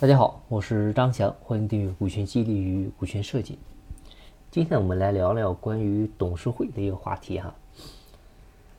[0.00, 3.58] 大家好，我是张翔，欢迎订阅股权激励与股权设计。
[4.50, 7.54] 今天我们来聊聊关于董事会的一个话题哈。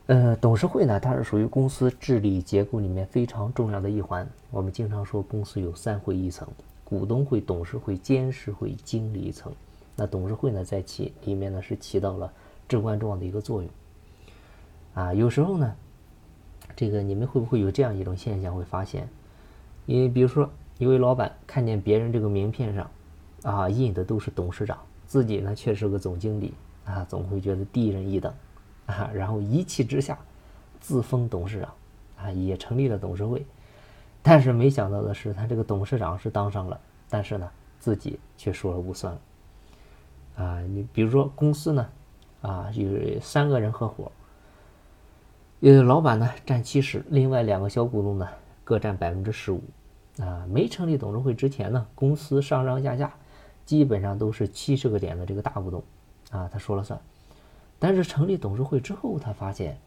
[0.06, 4.28] 呃，董事会呢，它是属于公司治理结构里面非常重要的一环。
[4.50, 6.48] 我们经常说公司有三会一层：
[6.82, 9.52] 股东会、董事会、监事会、经理层。
[9.94, 12.32] 那董事会呢，在其里面呢是起到了
[12.68, 13.70] 至关重要的一个作用。
[14.94, 15.72] 啊，有时候呢，
[16.74, 19.08] 这个你们会不会有这样一种现象，会发现，
[19.86, 20.50] 因为比如说。
[20.78, 22.90] 一位老板看见别人这个名片上，
[23.42, 26.54] 啊印的都是董事长，自己呢却是个总经理，
[26.84, 28.32] 啊总会觉得低人一等，
[28.86, 30.18] 啊然后一气之下
[30.80, 31.72] 自封董事长，
[32.26, 33.46] 啊也成立了董事会，
[34.22, 39.20] 但是没想到的是，他这个董事长是当上了，但是呢自己却说了不算了，
[40.44, 41.88] 啊你比如说公司呢，
[42.40, 44.10] 啊有三个人合伙，
[45.60, 48.28] 呃老板呢占七十，另外两个小股东呢
[48.64, 49.62] 各占百分之十五。
[50.18, 53.14] 啊，没成立董事会之前呢，公司上上下下
[53.64, 55.82] 基本上都是七十个点的这个大股东，
[56.30, 57.00] 啊，他说了算。
[57.78, 59.78] 但是成立董事会之后，他发现，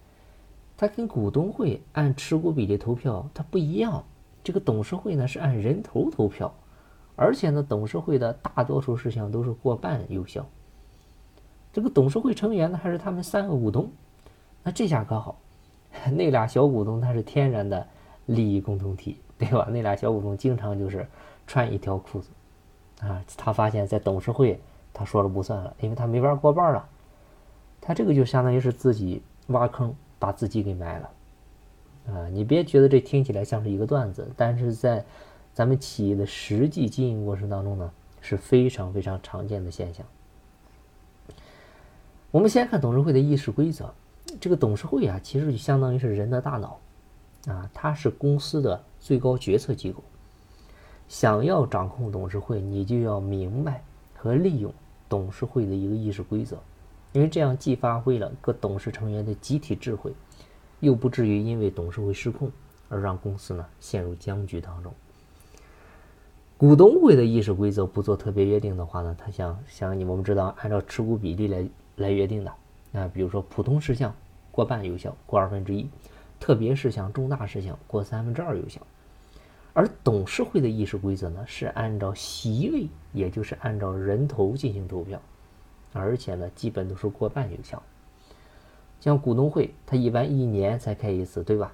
[0.76, 4.04] 他跟股东会按持股比例投票，它不一样。
[4.44, 6.54] 这个董事会呢是按人头投票，
[7.16, 10.46] 而且呢，董事会的大多数事项都是过半有效。
[11.72, 13.92] 这个董事会成员呢还是他们三个股东，
[14.64, 15.40] 那这下可好，
[16.12, 17.88] 那俩小股东他是天然的
[18.26, 19.18] 利益共同体。
[19.38, 19.68] 对吧？
[19.70, 21.06] 那俩小股东经常就是
[21.46, 22.30] 穿一条裤子，
[23.02, 24.60] 啊，他发现，在董事会
[24.94, 26.88] 他说了不算了，因为他没法过半了，
[27.82, 31.10] 他这个就相当于是自己挖坑，把自己给埋了，
[32.08, 35.04] 啊，你别觉得这听起来像是一个段子，但是在
[35.54, 37.92] 咱们企业的实际经营过程当中呢，
[38.22, 40.06] 是非常非常常见的现象。
[42.32, 43.94] 我们先看董事会的议事规则，
[44.40, 46.80] 这个董事会啊，其实就相当于是人的大脑。
[47.48, 50.04] 啊，它是公司的最高决策机构。
[51.08, 53.84] 想要掌控董事会，你就要明白
[54.16, 54.74] 和利用
[55.08, 56.58] 董事会的一个议事规则，
[57.14, 60.12] 因为这样既发挥了各董事成员的集体智慧，
[60.80, 62.52] 又不至于因为董事会失控
[62.90, 64.92] 而让公司呢陷入僵局当中。
[66.58, 72.52] 股东会的议事规则不做特别约定的话呢，它像像你我们知道，按照持股比例来来约定的
[72.94, 74.12] 啊，比如说普通事项
[74.52, 75.88] 过半有效，过二分之一。
[76.40, 78.82] 特别是像重大事项过三分之二有效，
[79.74, 85.22] 而董事会的议事规则呢是按照席位，也就是按照人头进行投票，
[85.94, 87.82] 而且呢基本都是过半有效。
[89.02, 91.74] 像股东会，它一般一年才开一次，对吧？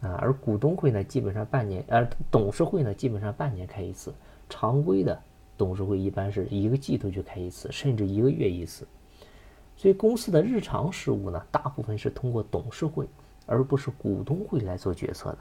[0.00, 4.14] 啊，而股东会呢基本上半年，而董事会呢基本上半年开一次。
[4.48, 5.20] 常规的
[5.56, 8.86] 董事会一般是一个季度就开一次，甚至一个月一次。
[9.76, 13.06] 所以公司的日常事务呢，大部分是通过董事会。
[13.48, 15.38] 而不是股东会来做决策的，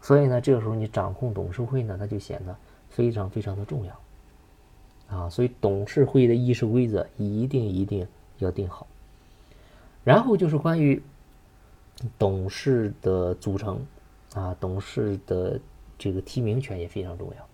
[0.00, 2.54] 所以呢，这个时候你掌控董事会呢，它就显得
[2.90, 5.28] 非常非常的重要啊。
[5.28, 8.06] 所以董事会的议事规则一定一定
[8.38, 8.86] 要定好。
[10.04, 11.02] 然后就是关于
[12.18, 13.84] 董事的组成
[14.34, 15.58] 啊，董事的
[15.98, 17.48] 这个提名权也非常重要。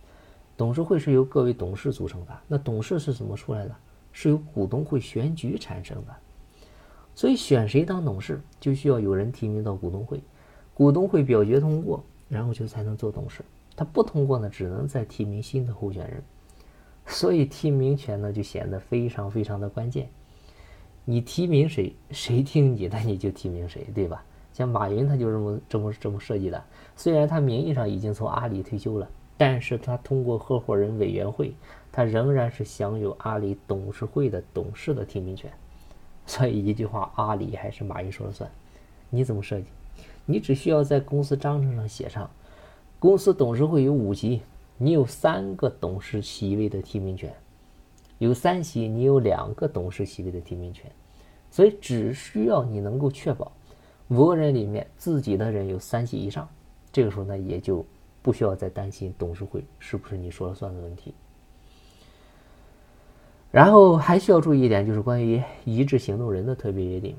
[0.56, 3.74] 董事会是由各位董事组成的，那董事是怎么出来的？
[4.12, 6.14] 是由股东会选举产生的。
[7.14, 10.20] 所以选谁当董事，就需要有人提名到股东会，
[10.74, 13.42] 股东会表决通过，然后就才能做董事。
[13.76, 16.22] 他不通过呢，只能再提名新的候选人。
[17.06, 20.08] 所以提名权呢，就显得非常非常的关键。
[21.04, 24.24] 你提名谁，谁听你的，你就提名谁，对吧？
[24.52, 26.62] 像马云他就这么这么这么设计的。
[26.94, 31.54] 虽然他名义上已经从阿里退休了，但是他通过合伙人委员会，
[31.90, 35.50] 他仍然是享有阿里董事会的董事的提名权。
[36.26, 38.50] 所以一句话，阿里还是马云说了算。
[39.10, 39.66] 你怎么设计？
[40.24, 42.30] 你只需要在公司章程上写上，
[42.98, 44.40] 公司董事会有五席，
[44.78, 47.30] 你有三个董事席位的提名权；
[48.18, 50.90] 有三席，你有两个董事席位的提名权。
[51.50, 53.52] 所以只需要你能够确保
[54.08, 56.48] 五个人里面自己的人有三席以上，
[56.90, 57.84] 这个时候呢，也就
[58.22, 61.12] 不需要再担心董事会是不是你说了算的问题。
[63.52, 67.14] 然后还需要注意一点，就是关于一致行动人的特别约定，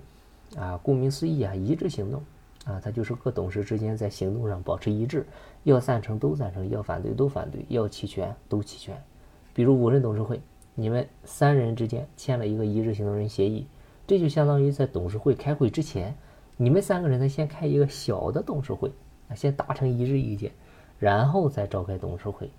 [0.57, 2.23] 啊，顾名思义啊，一致行动，
[2.65, 5.27] 啊，它就是各董事之间在行动上保持一致，
[5.61, 8.99] 要赞成都赞成，要反对都反对，要弃权都弃权。
[9.53, 10.41] 比如五人董事会，
[10.73, 13.67] 你们三人之间签了一个一致行动人协议，
[14.07, 16.15] 这就相当于在董事会开会之前，
[16.57, 18.91] 你们三个人呢先开一个小的董事会，
[19.29, 20.51] 啊，先达成一致意见，
[20.97, 22.49] 然后再召开董事会。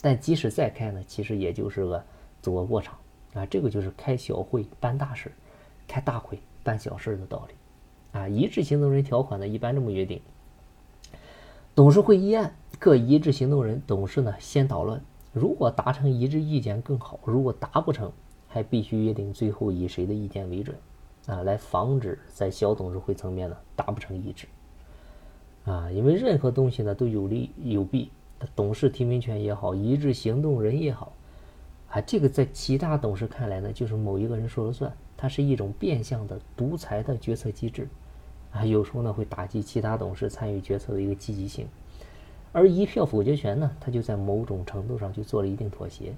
[0.00, 2.02] 但即使再开呢，其实也就是个
[2.42, 2.98] 走个过场。
[3.34, 5.32] 啊，这个就是开小会办大事，
[5.86, 7.54] 开大会办小事的道理。
[8.18, 10.20] 啊，一致行动人条款呢，一般这么约定：
[11.74, 15.00] 董事会议案，各一致行动人董事呢先讨论，
[15.32, 18.10] 如果达成一致意见更好，如果达不成，
[18.48, 20.76] 还必须约定最后以谁的意见为准，
[21.26, 24.48] 啊，来防止在小董事会层面呢达不成一致。
[25.64, 28.10] 啊，因为任何东西呢都有利有弊，
[28.56, 31.12] 董事提名权也好，一致行动人也好，
[31.90, 37.88] 啊，这个在其他董事看来呢就是某一个人说了算，它是一种变相的独裁的决策机制。
[38.52, 41.68] 啊，有时候呢会打击其他董事参与决策的一个积极性，
[42.52, 46.12] 而一票否决权呢，它就在某种程度上就做了一定妥协。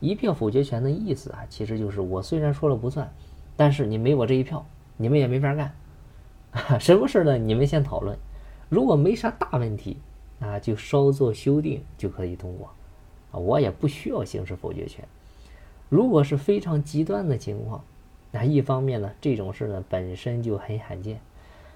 [0.00, 3.10] 一票否决权的意思啊，其实就是我虽然说了不算，
[3.56, 4.66] 但是你没我这一票，
[4.98, 5.74] 你们也没法干。
[6.52, 7.38] 啊什么事呢？
[7.38, 8.16] 你们先讨论，
[8.68, 9.96] 如果没啥大问题
[10.40, 12.70] 啊，就稍作修订就可以通过。
[13.38, 15.04] 我也不需要行使否决权。
[15.88, 17.84] 如果是非常极端的情况，
[18.30, 21.20] 那一方面呢，这种事呢本身就很罕见。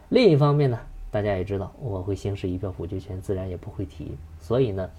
[0.09, 4.17] 另一方面呢，大家也知道，我会行使一票否决权，自然也不会提。
[4.41, 4.91] 所以呢，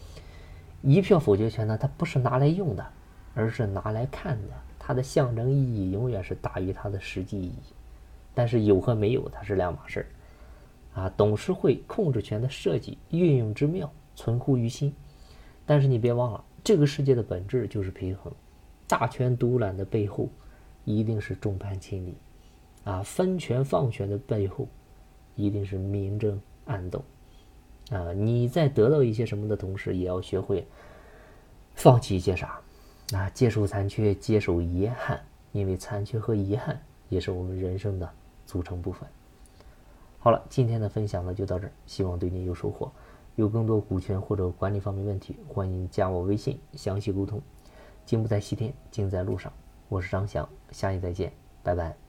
[0.81, 2.85] 一票否决权呢，它不是拿来用的，
[3.33, 4.53] 而是拿来看的。
[4.77, 7.55] 它的象征意义永远是大于它的实际意义。
[8.33, 11.01] 但是有和没有，它是两码事儿。
[11.01, 14.93] 啊，董事会控制权的设计运用之妙，存乎于心。
[15.65, 18.31] 但是你别忘了，这个世界的本质就是平衡。
[18.87, 20.29] 大权独揽的背后，
[20.85, 22.15] 一定是众叛亲离。
[22.83, 24.67] 啊，分权放权的背后。
[25.35, 27.01] 一定是明争暗斗
[27.91, 28.11] 啊！
[28.11, 30.67] 你在得到一些什么的同时，也要学会
[31.75, 32.59] 放弃一些啥
[33.13, 33.29] 啊？
[33.29, 35.17] 接受残缺，接受遗憾，
[35.53, 36.77] 因为残缺和遗憾
[37.07, 38.09] 也是我们人生的
[38.45, 39.07] 组成部分。
[40.17, 42.91] 好了，今天的分享呢就到这儿，希望对你有收获。
[43.39, 47.41] 有更多股权或者管理方面问题，欢迎加我微信详细沟通。
[48.05, 49.49] 金不在西天，金在路上。
[49.87, 51.31] 我是张翔，下期再见，
[51.63, 52.08] 拜拜。